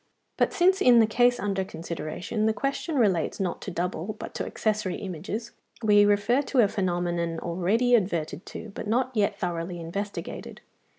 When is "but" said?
0.35-0.51, 4.17-4.33, 8.73-8.87